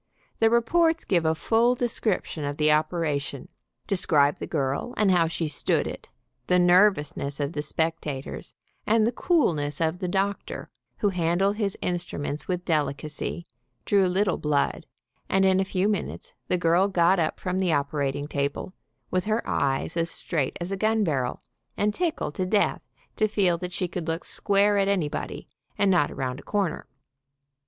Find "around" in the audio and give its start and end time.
26.09-26.39